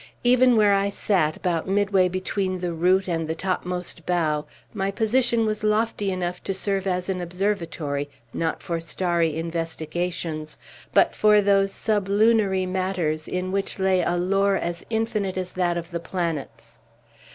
[0.23, 5.45] Even where I sat, about midway between the root and the topmost bough, my position
[5.45, 10.57] was lofty enough to serve as an observatory, not for starry investigations,
[10.91, 15.91] but for those sublunary matters in which lay a lore as infinite as that of
[15.91, 16.79] the planets.